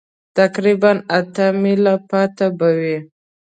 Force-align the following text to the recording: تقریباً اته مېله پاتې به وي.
تقریباً 0.37 0.91
اته 1.19 1.45
مېله 1.61 1.95
پاتې 2.09 2.47
به 2.57 2.69
وي. 2.79 2.97